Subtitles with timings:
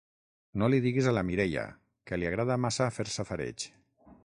[0.61, 1.67] No li diguis a la Mireia,
[2.11, 3.71] que li agrada massa fer safareig.